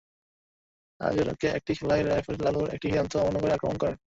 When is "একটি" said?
1.55-1.71, 2.73-2.87